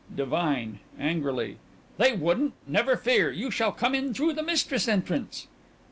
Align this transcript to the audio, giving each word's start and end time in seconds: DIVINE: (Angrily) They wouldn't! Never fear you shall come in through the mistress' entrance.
DIVINE: 0.15 0.79
(Angrily) 0.97 1.59
They 1.97 2.13
wouldn't! 2.13 2.53
Never 2.65 2.95
fear 2.97 3.29
you 3.31 3.51
shall 3.51 3.71
come 3.71 3.93
in 3.93 4.15
through 4.15 4.33
the 4.33 4.41
mistress' 4.41 4.87
entrance. 4.87 5.45